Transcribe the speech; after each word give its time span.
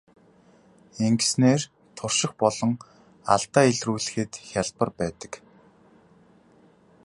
Ингэснээр 1.07 1.61
турших 1.97 2.31
болон 2.41 2.71
алдаа 3.33 3.63
илрүүлэхэд 3.71 4.31
хялбар 4.49 4.89
байдаг. 4.99 5.33